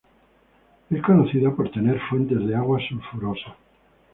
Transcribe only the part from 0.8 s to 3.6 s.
Es conocida por tener fuentes de aguas sulfurosas.